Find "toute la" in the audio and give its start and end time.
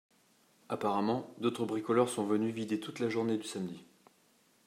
2.79-3.07